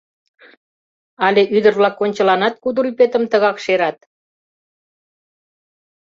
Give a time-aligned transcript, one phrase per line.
[1.25, 3.97] Але ӱдыр-влак ончыланат кудыр ӱпетым тыгак шерат?